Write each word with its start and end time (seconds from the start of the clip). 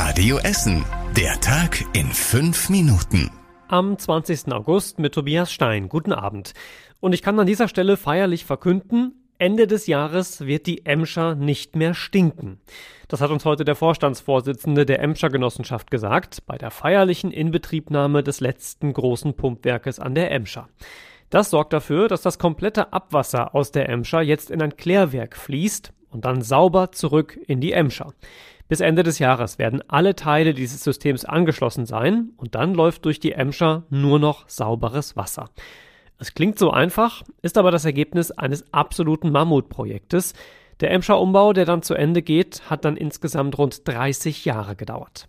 Radio 0.00 0.38
Essen. 0.38 0.84
Der 1.16 1.40
Tag 1.40 1.84
in 1.92 2.06
fünf 2.06 2.70
Minuten. 2.70 3.32
Am 3.66 3.98
20. 3.98 4.52
August 4.52 5.00
mit 5.00 5.12
Tobias 5.12 5.52
Stein. 5.52 5.88
Guten 5.88 6.12
Abend. 6.12 6.54
Und 7.00 7.14
ich 7.14 7.20
kann 7.20 7.36
an 7.40 7.48
dieser 7.48 7.66
Stelle 7.66 7.96
feierlich 7.96 8.44
verkünden, 8.44 9.28
Ende 9.38 9.66
des 9.66 9.88
Jahres 9.88 10.46
wird 10.46 10.66
die 10.66 10.86
Emscher 10.86 11.34
nicht 11.34 11.74
mehr 11.74 11.94
stinken. 11.94 12.60
Das 13.08 13.20
hat 13.20 13.32
uns 13.32 13.44
heute 13.44 13.64
der 13.64 13.74
Vorstandsvorsitzende 13.74 14.86
der 14.86 15.00
Emscher 15.00 15.30
Genossenschaft 15.30 15.90
gesagt, 15.90 16.46
bei 16.46 16.56
der 16.56 16.70
feierlichen 16.70 17.32
Inbetriebnahme 17.32 18.22
des 18.22 18.38
letzten 18.38 18.92
großen 18.92 19.34
Pumpwerkes 19.34 19.98
an 19.98 20.14
der 20.14 20.30
Emscher. 20.30 20.68
Das 21.28 21.50
sorgt 21.50 21.72
dafür, 21.72 22.06
dass 22.06 22.22
das 22.22 22.38
komplette 22.38 22.92
Abwasser 22.92 23.52
aus 23.52 23.72
der 23.72 23.88
Emscher 23.88 24.22
jetzt 24.22 24.52
in 24.52 24.62
ein 24.62 24.76
Klärwerk 24.76 25.36
fließt 25.36 25.92
und 26.10 26.24
dann 26.24 26.40
sauber 26.40 26.92
zurück 26.92 27.36
in 27.48 27.60
die 27.60 27.72
Emscher. 27.72 28.14
Bis 28.68 28.80
Ende 28.80 29.02
des 29.02 29.18
Jahres 29.18 29.58
werden 29.58 29.82
alle 29.88 30.14
Teile 30.14 30.52
dieses 30.52 30.84
Systems 30.84 31.24
angeschlossen 31.24 31.86
sein 31.86 32.32
und 32.36 32.54
dann 32.54 32.74
läuft 32.74 33.06
durch 33.06 33.18
die 33.18 33.32
Emscher 33.32 33.84
nur 33.88 34.18
noch 34.18 34.46
sauberes 34.46 35.16
Wasser. 35.16 35.48
Es 36.18 36.34
klingt 36.34 36.58
so 36.58 36.70
einfach, 36.70 37.22
ist 37.40 37.56
aber 37.56 37.70
das 37.70 37.86
Ergebnis 37.86 38.30
eines 38.30 38.70
absoluten 38.72 39.30
Mammutprojektes. 39.30 40.34
Der 40.80 40.90
Emscher 40.90 41.18
Umbau, 41.18 41.54
der 41.54 41.64
dann 41.64 41.80
zu 41.80 41.94
Ende 41.94 42.20
geht, 42.20 42.68
hat 42.68 42.84
dann 42.84 42.98
insgesamt 42.98 43.56
rund 43.56 43.88
30 43.88 44.44
Jahre 44.44 44.76
gedauert. 44.76 45.28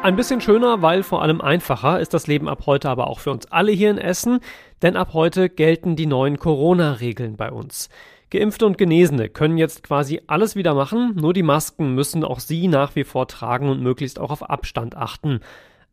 Ein 0.00 0.14
bisschen 0.14 0.40
schöner, 0.40 0.80
weil 0.80 1.02
vor 1.02 1.22
allem 1.22 1.40
einfacher 1.40 1.98
ist 1.98 2.14
das 2.14 2.28
Leben 2.28 2.48
ab 2.48 2.62
heute 2.66 2.88
aber 2.88 3.08
auch 3.08 3.18
für 3.18 3.32
uns 3.32 3.46
alle 3.46 3.72
hier 3.72 3.90
in 3.90 3.98
Essen, 3.98 4.38
denn 4.80 4.96
ab 4.96 5.12
heute 5.12 5.48
gelten 5.48 5.96
die 5.96 6.06
neuen 6.06 6.38
Corona-Regeln 6.38 7.36
bei 7.36 7.50
uns. 7.50 7.88
Geimpfte 8.30 8.64
und 8.64 8.78
Genesene 8.78 9.28
können 9.28 9.58
jetzt 9.58 9.82
quasi 9.82 10.20
alles 10.28 10.54
wieder 10.54 10.72
machen, 10.74 11.16
nur 11.16 11.34
die 11.34 11.42
Masken 11.42 11.94
müssen 11.94 12.22
auch 12.22 12.38
sie 12.38 12.68
nach 12.68 12.94
wie 12.94 13.02
vor 13.02 13.26
tragen 13.26 13.68
und 13.68 13.82
möglichst 13.82 14.20
auch 14.20 14.30
auf 14.30 14.48
Abstand 14.48 14.96
achten. 14.96 15.40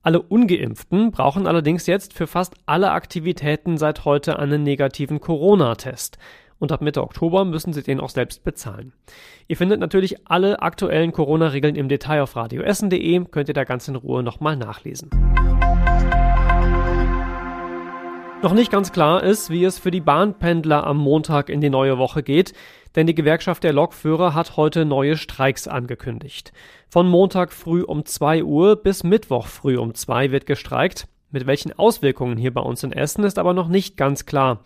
Alle 0.04 0.22
ungeimpften 0.22 1.10
brauchen 1.10 1.48
allerdings 1.48 1.88
jetzt 1.88 2.14
für 2.14 2.28
fast 2.28 2.54
alle 2.68 2.92
Aktivitäten 2.92 3.78
seit 3.80 4.06
heute 4.06 4.38
einen 4.38 4.62
negativen 4.62 5.20
Corona-Test 5.20 6.20
und 6.60 6.72
ab 6.72 6.82
Mitte 6.82 7.04
Oktober 7.04 7.46
müssen 7.46 7.74
Sie 7.74 7.84
den 7.84 8.00
auch 8.00 8.10
selbst 8.10 8.44
bezahlen. 8.44 8.94
Ihr 9.48 9.58
findet 9.58 9.80
natürlich 9.80 10.28
alle 10.28 10.62
aktuellen 10.62 11.12
Corona-Regeln 11.12 11.76
im 11.76 11.90
Detail 11.90 12.22
auf 12.22 12.36
radioessen.de, 12.36 13.26
könnt 13.26 13.48
ihr 13.48 13.54
da 13.54 13.64
ganz 13.64 13.88
in 13.88 13.96
Ruhe 13.96 14.24
nochmal 14.24 14.56
nachlesen. 14.56 15.10
Noch 18.42 18.54
nicht 18.54 18.72
ganz 18.72 18.92
klar 18.92 19.24
ist, 19.24 19.50
wie 19.50 19.64
es 19.64 19.80
für 19.80 19.90
die 19.90 20.02
Bahnpendler 20.02 20.86
am 20.86 20.98
Montag 20.98 21.50
in 21.50 21.62
die 21.62 21.70
neue 21.72 21.98
Woche 21.98 22.22
geht, 22.22 22.54
denn 22.96 23.08
die 23.08 23.16
Gewerkschaft 23.16 23.64
der 23.64 23.74
Lokführer 23.74 24.36
hat 24.36 24.56
heute 24.56 24.86
neue 24.86 25.18
Streiks 25.18 25.68
angekündigt. 25.68 26.54
Von 26.88 27.10
Montag 27.10 27.52
früh 27.52 27.82
um 27.82 28.06
2 28.06 28.44
Uhr 28.44 28.76
bis 28.76 29.04
Mittwoch 29.04 29.48
früh 29.48 29.78
um 29.78 29.96
2 29.96 30.32
wird 30.32 30.46
gestreikt. 30.46 31.08
Mit 31.32 31.48
welchen 31.48 31.74
Auswirkungen 31.74 32.38
hier 32.38 32.54
bei 32.54 32.62
uns 32.62 32.84
in 32.84 32.92
Essen 32.92 33.24
ist 33.24 33.40
aber 33.40 33.54
noch 33.54 33.68
nicht 33.68 33.98
ganz 33.98 34.26
klar. 34.28 34.62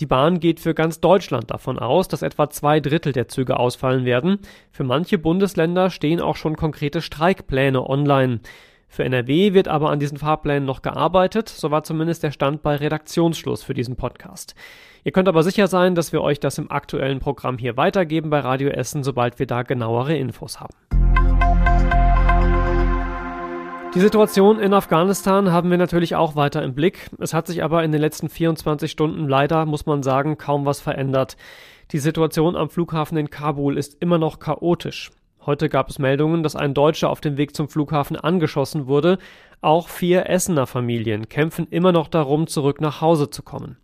Die 0.00 0.06
Bahn 0.06 0.40
geht 0.40 0.60
für 0.60 0.74
ganz 0.74 1.00
Deutschland 1.00 1.50
davon 1.50 1.78
aus, 1.78 2.08
dass 2.08 2.22
etwa 2.22 2.50
zwei 2.50 2.80
Drittel 2.80 3.12
der 3.12 3.28
Züge 3.28 3.58
ausfallen 3.58 4.04
werden. 4.04 4.40
Für 4.70 4.84
manche 4.84 5.18
Bundesländer 5.18 5.90
stehen 5.90 6.20
auch 6.20 6.36
schon 6.36 6.56
konkrete 6.56 7.00
Streikpläne 7.00 7.88
online. 7.88 8.40
Für 8.88 9.04
NRW 9.04 9.52
wird 9.52 9.68
aber 9.68 9.90
an 9.90 9.98
diesen 9.98 10.18
Fahrplänen 10.18 10.64
noch 10.64 10.82
gearbeitet, 10.82 11.48
so 11.48 11.70
war 11.70 11.82
zumindest 11.82 12.22
der 12.22 12.30
Stand 12.30 12.62
bei 12.62 12.76
Redaktionsschluss 12.76 13.62
für 13.62 13.74
diesen 13.74 13.96
Podcast. 13.96 14.54
Ihr 15.02 15.12
könnt 15.12 15.28
aber 15.28 15.42
sicher 15.42 15.66
sein, 15.66 15.94
dass 15.94 16.12
wir 16.12 16.22
euch 16.22 16.40
das 16.40 16.58
im 16.58 16.70
aktuellen 16.70 17.18
Programm 17.18 17.58
hier 17.58 17.76
weitergeben 17.76 18.30
bei 18.30 18.40
Radio 18.40 18.68
Essen, 18.68 19.02
sobald 19.02 19.38
wir 19.38 19.46
da 19.46 19.62
genauere 19.62 20.16
Infos 20.16 20.60
haben. 20.60 20.74
Die 23.96 24.02
Situation 24.02 24.58
in 24.58 24.74
Afghanistan 24.74 25.52
haben 25.52 25.70
wir 25.70 25.78
natürlich 25.78 26.16
auch 26.16 26.36
weiter 26.36 26.62
im 26.62 26.74
Blick. 26.74 27.08
Es 27.18 27.32
hat 27.32 27.46
sich 27.46 27.64
aber 27.64 27.82
in 27.82 27.92
den 27.92 28.00
letzten 28.02 28.28
24 28.28 28.90
Stunden 28.90 29.26
leider, 29.26 29.64
muss 29.64 29.86
man 29.86 30.02
sagen, 30.02 30.36
kaum 30.36 30.66
was 30.66 30.80
verändert. 30.80 31.38
Die 31.92 31.98
Situation 31.98 32.56
am 32.56 32.68
Flughafen 32.68 33.16
in 33.16 33.30
Kabul 33.30 33.78
ist 33.78 33.96
immer 34.02 34.18
noch 34.18 34.38
chaotisch. 34.38 35.12
Heute 35.46 35.70
gab 35.70 35.88
es 35.88 35.98
Meldungen, 35.98 36.42
dass 36.42 36.56
ein 36.56 36.74
Deutscher 36.74 37.08
auf 37.08 37.22
dem 37.22 37.38
Weg 37.38 37.56
zum 37.56 37.70
Flughafen 37.70 38.18
angeschossen 38.18 38.86
wurde. 38.86 39.16
Auch 39.62 39.88
vier 39.88 40.28
Essener 40.28 40.66
Familien 40.66 41.30
kämpfen 41.30 41.66
immer 41.70 41.92
noch 41.92 42.08
darum, 42.08 42.48
zurück 42.48 42.82
nach 42.82 43.00
Hause 43.00 43.30
zu 43.30 43.42
kommen. 43.42 43.78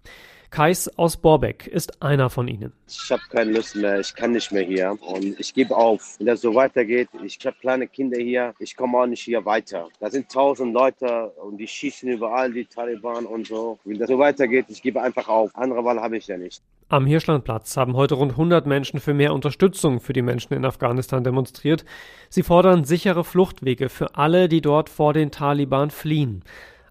Kais 0.53 0.87
aus 0.99 1.17
Borbeck 1.17 1.67
ist 1.67 2.03
einer 2.03 2.29
von 2.29 2.47
ihnen. 2.47 2.75
Ich 2.87 3.11
habe 3.11 3.23
keine 3.31 3.53
Lust 3.53 3.75
mehr, 3.75 4.01
ich 4.01 4.15
kann 4.15 4.33
nicht 4.33 4.53
mehr 4.53 4.63
hier 4.63 4.99
und 5.01 5.41
ich 5.41 5.55
gebe 5.55 5.75
auf. 5.75 6.17
Wenn 6.19 6.27
das 6.27 6.43
so 6.43 6.55
weitergeht, 6.55 7.09
ich 7.25 7.39
habe 7.47 7.57
kleine 7.59 7.89
Kinder 7.89 8.19
hier, 8.19 8.53
ich 8.59 8.77
komme 8.77 8.99
auch 8.99 9.07
nicht 9.07 9.23
hier 9.23 9.47
weiter. 9.47 9.89
Da 9.99 10.11
sind 10.11 10.31
tausend 10.31 10.75
Leute 10.75 11.33
und 11.43 11.57
die 11.57 11.67
schießen 11.67 12.07
überall, 12.07 12.53
die 12.53 12.67
Taliban 12.67 13.25
und 13.25 13.47
so. 13.47 13.79
Wenn 13.85 13.99
das 13.99 14.11
so 14.11 14.19
weitergeht, 14.19 14.67
ich 14.69 14.83
gebe 14.83 15.01
einfach 15.01 15.27
auf. 15.27 15.51
Andere 15.55 15.83
Wahl 15.87 15.99
habe 15.99 16.19
ich 16.19 16.27
ja 16.27 16.37
nicht. 16.37 16.61
Am 16.91 17.07
Hirschlandplatz 17.07 17.79
haben 17.79 17.97
heute 17.97 18.17
rund 18.17 18.33
100 18.33 18.67
Menschen 18.67 19.01
für 19.01 19.15
mehr 19.15 19.33
Unterstützung 19.33 20.01
für 20.01 20.13
die 20.13 20.21
Menschen 20.21 20.53
in 20.53 20.67
Afghanistan 20.67 21.25
demonstriert. 21.25 21.87
Sie 22.29 22.43
fordern 22.43 22.85
sichere 22.85 23.25
Fluchtwege 23.25 23.89
für 23.89 24.17
alle, 24.17 24.51
die 24.51 24.61
dort 24.61 24.91
vor 24.91 25.15
den 25.15 25.31
Taliban 25.31 25.91
fliehen. 25.91 26.45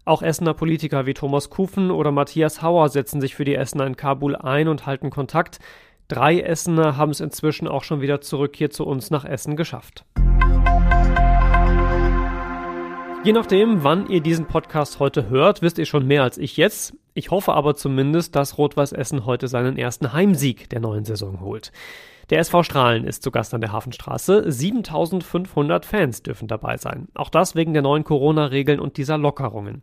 Auch 0.04 0.22
Essener 0.22 0.52
Politiker 0.52 1.06
wie 1.06 1.14
Thomas 1.14 1.48
Kufen 1.48 1.92
oder 1.92 2.10
Matthias 2.10 2.60
Hauer 2.60 2.88
setzen 2.88 3.20
sich 3.20 3.36
für 3.36 3.44
die 3.44 3.54
Essener 3.54 3.86
in 3.86 3.96
Kabul 3.96 4.34
ein 4.34 4.66
und 4.66 4.84
halten 4.84 5.10
Kontakt. 5.10 5.60
Drei 6.08 6.40
Essener 6.40 6.96
haben 6.96 7.12
es 7.12 7.20
inzwischen 7.20 7.68
auch 7.68 7.84
schon 7.84 8.00
wieder 8.00 8.20
zurück 8.20 8.56
hier 8.56 8.70
zu 8.70 8.84
uns 8.84 9.10
nach 9.10 9.24
Essen 9.24 9.54
geschafft. 9.54 10.04
Je 13.22 13.32
nachdem, 13.32 13.84
wann 13.84 14.08
ihr 14.08 14.20
diesen 14.20 14.46
Podcast 14.46 14.98
heute 14.98 15.28
hört, 15.28 15.62
wisst 15.62 15.78
ihr 15.78 15.86
schon 15.86 16.04
mehr 16.04 16.24
als 16.24 16.36
ich 16.36 16.56
jetzt. 16.56 16.94
Ich 17.14 17.30
hoffe 17.30 17.52
aber 17.52 17.74
zumindest, 17.74 18.36
dass 18.36 18.56
Rot-Weiß 18.56 18.92
Essen 18.92 19.26
heute 19.26 19.48
seinen 19.48 19.76
ersten 19.76 20.12
Heimsieg 20.12 20.70
der 20.70 20.80
neuen 20.80 21.04
Saison 21.04 21.40
holt. 21.40 21.72
Der 22.30 22.38
SV 22.38 22.62
Strahlen 22.62 23.04
ist 23.04 23.22
zu 23.22 23.30
Gast 23.30 23.52
an 23.52 23.60
der 23.60 23.72
Hafenstraße. 23.72 24.50
7500 24.50 25.84
Fans 25.84 26.22
dürfen 26.22 26.48
dabei 26.48 26.78
sein. 26.78 27.08
Auch 27.14 27.28
das 27.28 27.54
wegen 27.54 27.74
der 27.74 27.82
neuen 27.82 28.04
Corona-Regeln 28.04 28.80
und 28.80 28.96
dieser 28.96 29.18
Lockerungen. 29.18 29.82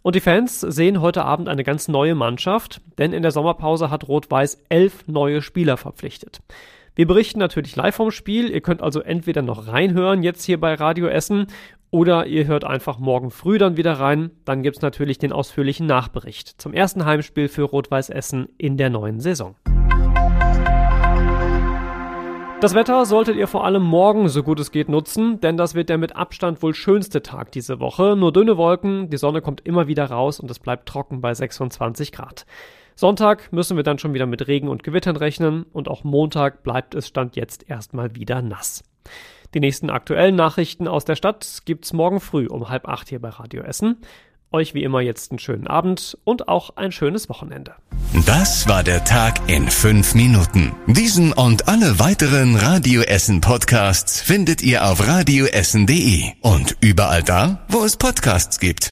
Und 0.00 0.16
die 0.16 0.20
Fans 0.20 0.60
sehen 0.60 1.00
heute 1.00 1.24
Abend 1.24 1.48
eine 1.48 1.64
ganz 1.64 1.88
neue 1.88 2.14
Mannschaft, 2.14 2.80
denn 2.98 3.12
in 3.12 3.22
der 3.22 3.30
Sommerpause 3.30 3.90
hat 3.90 4.08
Rot-Weiß 4.08 4.62
elf 4.68 5.06
neue 5.06 5.42
Spieler 5.42 5.76
verpflichtet. 5.76 6.40
Wir 6.94 7.06
berichten 7.06 7.38
natürlich 7.38 7.76
live 7.76 7.94
vom 7.94 8.10
Spiel. 8.10 8.50
Ihr 8.50 8.60
könnt 8.60 8.82
also 8.82 9.00
entweder 9.00 9.42
noch 9.42 9.68
reinhören 9.68 10.22
jetzt 10.22 10.44
hier 10.44 10.60
bei 10.60 10.74
Radio 10.74 11.06
Essen 11.06 11.46
oder 11.92 12.26
ihr 12.26 12.46
hört 12.46 12.64
einfach 12.64 12.98
morgen 12.98 13.30
früh 13.30 13.58
dann 13.58 13.76
wieder 13.76 13.92
rein. 13.92 14.30
Dann 14.44 14.62
gibt's 14.62 14.80
natürlich 14.80 15.18
den 15.18 15.30
ausführlichen 15.30 15.86
Nachbericht 15.86 16.48
zum 16.60 16.72
ersten 16.72 17.04
Heimspiel 17.04 17.48
für 17.48 17.62
Rot-Weiß 17.62 18.08
Essen 18.08 18.48
in 18.58 18.76
der 18.78 18.90
neuen 18.90 19.20
Saison. 19.20 19.54
Das 22.60 22.74
Wetter 22.74 23.04
solltet 23.04 23.36
ihr 23.36 23.46
vor 23.46 23.64
allem 23.64 23.82
morgen 23.82 24.28
so 24.28 24.42
gut 24.42 24.58
es 24.60 24.70
geht 24.70 24.88
nutzen, 24.88 25.40
denn 25.40 25.56
das 25.56 25.74
wird 25.74 25.88
der 25.88 25.98
mit 25.98 26.16
Abstand 26.16 26.62
wohl 26.62 26.74
schönste 26.74 27.20
Tag 27.20 27.52
diese 27.52 27.78
Woche. 27.78 28.16
Nur 28.16 28.32
dünne 28.32 28.56
Wolken, 28.56 29.10
die 29.10 29.16
Sonne 29.16 29.42
kommt 29.42 29.60
immer 29.66 29.86
wieder 29.86 30.06
raus 30.06 30.40
und 30.40 30.50
es 30.50 30.60
bleibt 30.60 30.88
trocken 30.88 31.20
bei 31.20 31.34
26 31.34 32.12
Grad. 32.12 32.46
Sonntag 32.94 33.52
müssen 33.52 33.76
wir 33.76 33.84
dann 33.84 33.98
schon 33.98 34.14
wieder 34.14 34.26
mit 34.26 34.46
Regen 34.46 34.68
und 34.68 34.82
Gewittern 34.82 35.16
rechnen 35.16 35.64
und 35.72 35.88
auch 35.88 36.04
Montag 36.04 36.62
bleibt 36.62 36.94
es 36.94 37.08
Stand 37.08 37.36
jetzt 37.36 37.68
erstmal 37.68 38.14
wieder 38.14 38.40
nass. 38.40 38.84
Die 39.54 39.60
nächsten 39.60 39.90
aktuellen 39.90 40.34
Nachrichten 40.34 40.88
aus 40.88 41.04
der 41.04 41.16
Stadt 41.16 41.62
gibt's 41.64 41.92
morgen 41.92 42.20
früh 42.20 42.46
um 42.46 42.68
halb 42.70 42.88
acht 42.88 43.08
hier 43.08 43.20
bei 43.20 43.28
Radio 43.28 43.62
Essen. 43.62 43.98
Euch 44.50 44.74
wie 44.74 44.82
immer 44.82 45.00
jetzt 45.00 45.30
einen 45.30 45.38
schönen 45.38 45.66
Abend 45.66 46.18
und 46.24 46.48
auch 46.48 46.76
ein 46.76 46.92
schönes 46.92 47.28
Wochenende. 47.28 47.74
Das 48.26 48.68
war 48.68 48.82
der 48.82 49.04
Tag 49.04 49.40
in 49.48 49.68
fünf 49.68 50.14
Minuten. 50.14 50.72
Diesen 50.86 51.32
und 51.32 51.68
alle 51.68 51.98
weiteren 51.98 52.56
Radio 52.56 53.00
Essen 53.02 53.40
Podcasts 53.40 54.20
findet 54.20 54.62
ihr 54.62 54.86
auf 54.86 55.06
radioessen.de 55.06 56.32
und 56.42 56.76
überall 56.80 57.22
da, 57.22 57.64
wo 57.68 57.84
es 57.84 57.96
Podcasts 57.96 58.58
gibt. 58.60 58.80